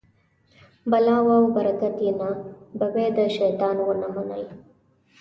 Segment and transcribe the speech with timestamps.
[0.91, 2.29] بلا وه او برکت یې نه،
[2.79, 4.43] ببۍ د شیطان و نه منل.